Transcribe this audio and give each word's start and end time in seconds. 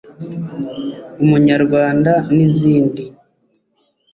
Umunyarwanda” 1.23 2.11
n’izindi 2.35 3.03